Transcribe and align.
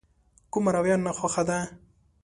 کومه 0.51 0.71
رويه 0.75 0.95
ناخوښه 1.05 1.43
ده. 1.49 1.57